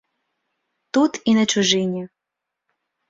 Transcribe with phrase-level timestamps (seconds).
[0.97, 2.03] Тут і на чужыне.